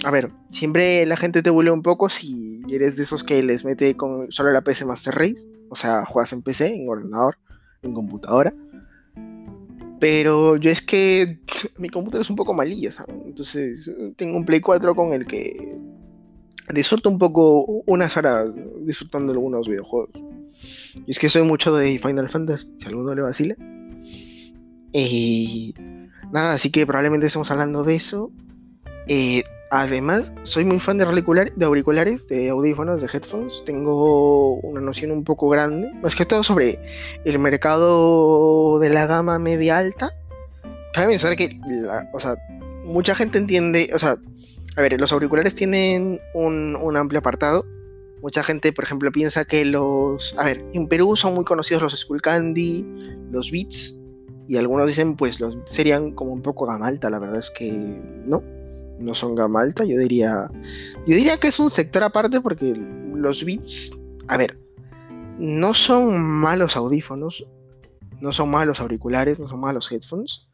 A 0.03 0.12
ver, 0.12 0.32
siempre 0.51 1.05
la 1.05 1.17
gente 1.17 1.41
te 1.41 1.50
vuelve 1.50 1.72
un 1.72 1.82
poco 1.82 2.10
si 2.10 2.62
eres 2.70 2.96
de 2.96 3.03
esos 3.03 3.24
que 3.24 3.41
les 3.44 3.63
mete 3.63 3.96
con 3.96 4.32
solo 4.32 4.51
la 4.51 4.62
PC 4.62 4.86
Master 4.86 5.15
Race, 5.15 5.48
o 5.70 5.75
sea, 5.75 6.05
juegas 6.05 6.34
en 6.34 6.41
PC, 6.41 6.67
en 6.67 6.89
ordenador, 6.89 7.38
en 7.82 7.94
computadora. 7.94 8.53
Pero 10.05 10.55
yo 10.57 10.69
es 10.69 10.83
que 10.83 11.39
mi 11.79 11.89
computadora 11.89 12.21
es 12.21 12.29
un 12.29 12.35
poco 12.35 12.53
malilla, 12.53 12.91
¿sabes? 12.91 13.15
Entonces 13.25 13.89
tengo 14.15 14.38
un 14.38 14.45
Play 14.45 14.59
4 14.59 14.93
con 14.93 15.13
el 15.13 15.25
que 15.25 15.79
disfruto 16.71 17.09
un 17.09 17.17
poco 17.17 17.65
unas 17.88 18.15
horas 18.15 18.51
disfrutando 18.81 19.31
algunos 19.31 19.67
videojuegos. 19.67 20.12
Y 21.07 21.09
es 21.09 21.17
que 21.17 21.27
soy 21.27 21.41
mucho 21.41 21.75
de 21.75 21.97
Final 21.97 22.29
Fantasy, 22.29 22.71
si 22.79 22.88
alguno 22.88 23.15
le 23.15 23.24
vacila. 23.24 23.55
Y 24.93 25.74
nada, 26.31 26.53
así 26.53 26.69
que 26.69 26.85
probablemente 26.85 27.25
estemos 27.25 27.50
hablando 27.50 27.83
de 27.83 27.95
eso. 27.95 28.31
Eh, 29.07 29.41
Además, 29.77 30.32
soy 30.44 30.63
muy 30.63 30.79
fan 30.79 30.98
de, 30.98 31.03
auriculares, 31.03 32.29
de 32.29 32.50
audífonos, 32.50 33.01
de 33.01 33.10
headphones. 33.12 33.62
Tengo 33.65 34.55
una 34.62 34.79
noción 34.79 35.12
un 35.12 35.25
poco 35.25 35.50
grande, 35.50 35.91
más 36.01 36.15
que 36.15 36.25
todo 36.25 36.46
sobre 36.46 36.79
el 37.25 37.39
mercado 37.39 38.79
de 38.79 38.89
la 38.89 39.05
gama 39.05 39.38
media 39.38 39.77
alta. 39.77 40.12
Cabe 40.94 41.08
pensar 41.08 41.36
que, 41.36 41.60
o 42.13 42.20
sea, 42.22 42.38
mucha 42.86 43.15
gente 43.15 43.38
entiende, 43.38 43.91
o 43.94 44.00
sea, 44.00 44.17
a 44.77 44.82
ver, 44.82 44.98
los 44.98 45.12
auriculares 45.12 45.55
tienen 45.55 46.22
un, 46.34 46.77
un 46.77 46.96
amplio 46.96 47.20
apartado. 47.20 47.65
Mucha 48.22 48.46
gente, 48.46 48.72
por 48.72 48.86
ejemplo, 48.86 49.12
piensa 49.12 49.44
que 49.44 49.65
los, 49.65 50.36
a 50.38 50.46
ver, 50.46 50.63
en 50.72 50.88
Perú 50.88 51.17
son 51.17 51.36
muy 51.36 51.44
conocidos 51.44 51.84
los 51.84 52.00
Skull 52.00 52.22
Candy, 52.22 52.88
los 53.29 53.51
Beats, 53.51 53.94
y 54.48 54.55
algunos 54.55 54.88
dicen, 54.88 55.17
pues, 55.17 55.41
los 55.41 55.58
serían 55.65 56.12
como 56.12 56.32
un 56.32 56.41
poco 56.41 56.65
gama 56.65 56.88
alta. 56.88 57.10
La 57.10 57.20
verdad 57.20 57.39
es 57.39 57.51
que 57.51 57.74
no 57.74 58.54
no 58.99 59.13
son 59.13 59.35
gama 59.35 59.61
alta, 59.61 59.83
yo 59.85 59.97
diría, 59.99 60.49
yo 61.05 61.15
diría 61.15 61.37
que 61.39 61.47
es 61.47 61.59
un 61.59 61.69
sector 61.69 62.03
aparte 62.03 62.41
porque 62.41 62.73
los 63.13 63.43
Beats, 63.43 63.91
a 64.27 64.37
ver, 64.37 64.57
no 65.37 65.73
son 65.73 66.21
malos 66.21 66.75
audífonos, 66.75 67.45
no 68.21 68.31
son 68.31 68.49
malos 68.49 68.79
auriculares, 68.79 69.39
no 69.39 69.47
son 69.47 69.59
malos 69.59 69.91
headphones, 69.91 70.47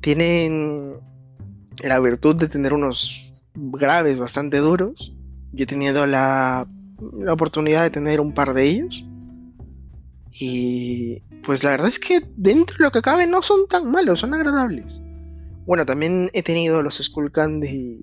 tienen 0.00 0.96
la 1.82 2.00
virtud 2.00 2.36
de 2.36 2.48
tener 2.48 2.72
unos 2.72 3.32
graves 3.54 4.18
bastante 4.18 4.58
duros. 4.58 5.14
Yo 5.52 5.64
he 5.64 5.66
tenido 5.66 6.06
la, 6.06 6.66
la 7.18 7.32
oportunidad 7.32 7.82
de 7.82 7.90
tener 7.90 8.20
un 8.20 8.32
par 8.32 8.54
de 8.54 8.64
ellos. 8.64 9.04
Y 10.32 11.22
pues 11.44 11.64
la 11.64 11.70
verdad 11.70 11.88
es 11.88 11.98
que 11.98 12.20
dentro 12.36 12.76
de 12.78 12.84
lo 12.84 12.92
que 12.92 13.02
cabe 13.02 13.26
no 13.26 13.42
son 13.42 13.66
tan 13.68 13.90
malos, 13.90 14.20
son 14.20 14.34
agradables. 14.34 15.02
Bueno, 15.70 15.86
también 15.86 16.30
he 16.32 16.42
tenido 16.42 16.82
los 16.82 16.96
Skull 16.98 17.30
Candy 17.30 18.00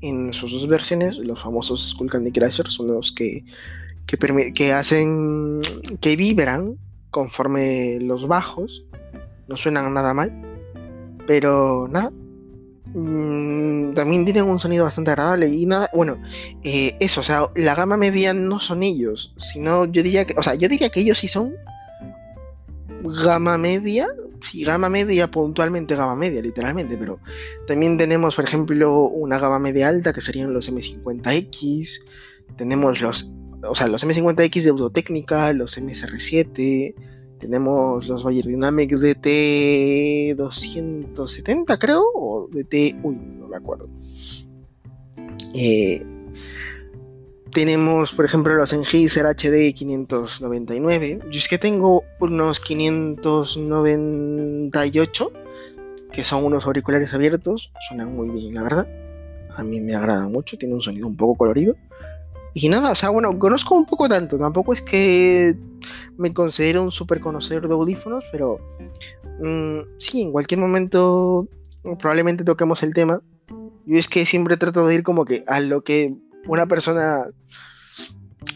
en 0.00 0.32
sus 0.32 0.50
dos 0.50 0.66
versiones, 0.66 1.16
los 1.16 1.40
famosos 1.40 1.90
Skull 1.90 2.10
Candy 2.10 2.32
Crashers 2.32 2.74
son 2.74 2.88
los 2.88 3.12
que, 3.12 3.44
que, 4.04 4.52
que 4.52 4.72
hacen 4.72 5.60
que 6.00 6.16
vibran 6.16 6.76
conforme 7.12 8.00
los 8.00 8.26
bajos, 8.26 8.84
no 9.46 9.56
suenan 9.56 9.94
nada 9.94 10.12
mal, 10.12 10.32
pero 11.24 11.86
nada, 11.86 12.10
mm, 12.92 13.94
también 13.94 14.24
tienen 14.24 14.46
un 14.46 14.58
sonido 14.58 14.86
bastante 14.86 15.12
agradable 15.12 15.46
y 15.46 15.66
nada, 15.66 15.88
bueno, 15.94 16.20
eh, 16.64 16.96
eso, 16.98 17.20
o 17.20 17.22
sea, 17.22 17.48
la 17.54 17.76
gama 17.76 17.96
media 17.96 18.34
no 18.34 18.58
son 18.58 18.82
ellos, 18.82 19.32
sino 19.36 19.84
yo 19.84 20.02
diría 20.02 20.24
que, 20.24 20.34
o 20.36 20.42
sea, 20.42 20.56
yo 20.56 20.68
diría 20.68 20.88
que 20.88 20.98
ellos 20.98 21.20
sí 21.20 21.28
son 21.28 21.54
gama 23.04 23.56
media, 23.56 24.08
sí, 24.40 24.64
gama 24.64 24.88
media, 24.88 25.30
puntualmente 25.30 25.94
gama 25.96 26.16
media, 26.16 26.40
literalmente, 26.42 26.96
pero 26.96 27.18
también 27.66 27.98
tenemos, 27.98 28.34
por 28.34 28.44
ejemplo, 28.44 29.02
una 29.02 29.38
gama 29.38 29.58
media 29.58 29.88
alta 29.88 30.12
que 30.12 30.20
serían 30.20 30.52
los 30.52 30.72
M50X, 30.72 32.02
tenemos 32.56 33.00
los, 33.00 33.30
o 33.62 33.74
sea, 33.74 33.88
los 33.88 34.04
M50X 34.04 34.62
de 34.62 34.70
Autotécnica, 34.70 35.52
los 35.52 35.78
MSR7, 35.78 36.94
tenemos 37.38 38.08
los 38.08 38.24
Bayer 38.24 38.46
Dynamic 38.46 38.92
DT270, 38.92 41.78
creo, 41.78 42.04
o 42.14 42.48
DT, 42.50 42.96
uy, 43.02 43.16
no 43.16 43.48
me 43.48 43.56
acuerdo. 43.56 43.88
Eh, 45.54 46.04
tenemos, 47.56 48.12
por 48.12 48.24
ejemplo, 48.26 48.54
los 48.54 48.68
Sennheiser 48.68 49.24
HD 49.24 49.72
599. 49.72 51.20
Yo 51.30 51.38
es 51.38 51.48
que 51.48 51.56
tengo 51.56 52.04
unos 52.20 52.60
598, 52.60 55.32
que 56.12 56.22
son 56.22 56.44
unos 56.44 56.66
auriculares 56.66 57.14
abiertos. 57.14 57.72
Suenan 57.88 58.14
muy 58.14 58.28
bien, 58.28 58.56
la 58.56 58.62
verdad. 58.62 58.86
A 59.56 59.64
mí 59.64 59.80
me 59.80 59.94
agrada 59.94 60.28
mucho, 60.28 60.58
tiene 60.58 60.74
un 60.74 60.82
sonido 60.82 61.06
un 61.06 61.16
poco 61.16 61.38
colorido. 61.38 61.76
Y 62.52 62.68
nada, 62.68 62.90
o 62.90 62.94
sea, 62.94 63.08
bueno, 63.08 63.38
conozco 63.38 63.74
un 63.74 63.86
poco 63.86 64.06
tanto. 64.06 64.38
Tampoco 64.38 64.74
es 64.74 64.82
que 64.82 65.56
me 66.18 66.34
considero 66.34 66.82
un 66.82 66.92
super 66.92 67.20
conocedor 67.20 67.68
de 67.68 67.74
audífonos, 67.74 68.22
pero 68.32 68.60
mm, 69.40 69.78
sí, 69.96 70.20
en 70.20 70.32
cualquier 70.32 70.60
momento 70.60 71.48
probablemente 72.00 72.44
toquemos 72.44 72.82
el 72.82 72.92
tema. 72.92 73.22
Yo 73.86 73.98
es 73.98 74.08
que 74.08 74.26
siempre 74.26 74.58
trato 74.58 74.86
de 74.86 74.96
ir 74.96 75.02
como 75.02 75.24
que 75.24 75.42
a 75.46 75.60
lo 75.60 75.82
que 75.82 76.14
una 76.46 76.66
persona 76.66 77.26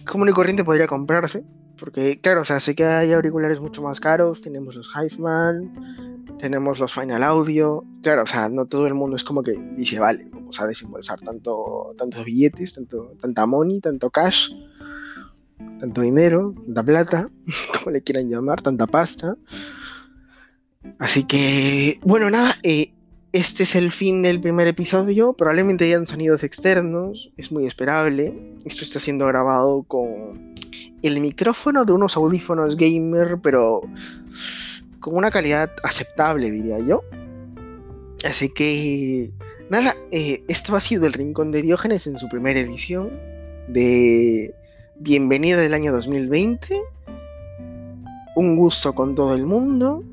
común 0.07 0.29
y 0.29 0.33
corriente 0.33 0.65
podría 0.65 0.87
comprarse. 0.87 1.45
Porque, 1.79 2.21
claro, 2.21 2.43
o 2.43 2.45
sea, 2.45 2.61
sé 2.61 2.75
que 2.75 2.85
hay 2.85 3.13
auriculares 3.13 3.59
mucho 3.59 3.81
más 3.83 4.01
caros. 4.01 4.43
Tenemos 4.43 4.75
los 4.75 4.91
Hiveman, 4.95 6.25
tenemos 6.39 6.79
los 6.79 6.93
Final 6.93 7.23
Audio. 7.23 7.85
Claro, 8.03 8.25
o 8.25 8.27
sea, 8.27 8.51
no 8.51 8.67
todo 8.67 8.87
el 8.87 8.95
mundo 8.95 9.17
es 9.17 9.25
como 9.25 9.43
que 9.43 9.53
dice, 9.77 9.99
vale, 9.99 10.29
vamos 10.31 10.61
a 10.61 10.67
desembolsar 10.67 11.21
tanto, 11.21 11.95
tantos 11.97 12.25
billetes, 12.25 12.75
tanto, 12.75 13.15
tanta 13.21 13.47
money, 13.47 13.81
tanto 13.81 14.11
cash, 14.11 14.51
tanto 15.81 16.03
dinero, 16.03 16.55
tanta 16.67 16.83
plata, 16.83 17.27
como 17.79 17.93
le 17.93 18.03
quieran 18.03 18.29
llamar, 18.29 18.61
tanta 18.61 18.87
pasta. 18.87 19.37
Así 20.99 21.25
que, 21.25 21.99
bueno, 22.03 22.29
nada, 22.29 22.57
eh, 22.63 22.93
este 23.33 23.63
es 23.63 23.75
el 23.77 23.93
fin 23.93 24.23
del 24.23 24.41
primer 24.41 24.67
episodio. 24.67 25.35
Probablemente 25.35 25.85
hayan 25.85 26.07
sonidos 26.07 26.43
externos, 26.43 27.31
es 27.37 27.53
muy 27.53 27.67
esperable. 27.67 28.35
Esto 28.65 28.83
está 28.83 28.99
siendo 28.99 29.27
grabado 29.27 29.85
con 29.85 30.57
el 31.03 31.21
micrófono 31.21 31.85
de 31.85 31.93
unos 31.93 32.17
audífonos 32.17 32.77
gamer, 32.77 33.39
pero 33.43 33.83
con 34.99 35.17
una 35.17 35.31
calidad 35.31 35.71
aceptable, 35.85 36.51
diría 36.51 36.79
yo. 36.81 37.03
Así 38.29 38.49
que, 38.49 39.31
nada, 39.71 39.95
eh, 40.11 40.43
esto 40.49 40.75
ha 40.75 40.81
sido 40.81 41.07
el 41.07 41.13
Rincón 41.13 41.53
de 41.53 41.63
Diógenes 41.63 42.07
en 42.07 42.19
su 42.19 42.29
primera 42.29 42.59
edición 42.59 43.11
de 43.69 44.55
Bienvenida 44.97 45.59
del 45.59 45.75
año 45.75 45.93
2020. 45.93 46.83
Un 48.35 48.57
gusto 48.57 48.93
con 48.93 49.15
todo 49.15 49.35
el 49.37 49.47
mundo. 49.47 50.05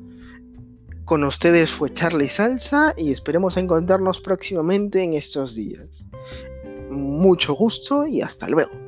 Con 1.08 1.24
ustedes 1.24 1.70
fue 1.70 1.90
Charlie 1.90 2.28
Salsa 2.28 2.92
y 2.94 3.12
esperemos 3.12 3.56
encontrarnos 3.56 4.20
próximamente 4.20 5.02
en 5.02 5.14
estos 5.14 5.54
días. 5.54 6.06
Mucho 6.90 7.54
gusto 7.54 8.06
y 8.06 8.20
hasta 8.20 8.46
luego. 8.46 8.87